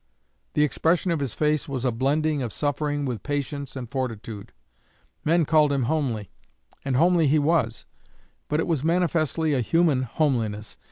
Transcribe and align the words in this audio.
The 0.53 0.63
expression 0.63 1.11
of 1.11 1.19
his 1.19 1.35
face 1.35 1.69
was 1.69 1.85
a 1.85 1.91
blending 1.91 2.41
of 2.41 2.51
suffering 2.51 3.05
with 3.05 3.21
patience 3.21 3.75
and 3.75 3.87
fortitude. 3.87 4.51
Men 5.23 5.45
called 5.45 5.71
him 5.71 5.83
homely, 5.83 6.31
and 6.83 6.95
homely 6.95 7.27
he 7.27 7.37
was; 7.37 7.85
but 8.47 8.59
it 8.59 8.65
was 8.65 8.83
manifestly 8.83 9.53
a 9.53 9.61
human 9.61 10.01
homeliness. 10.01 10.75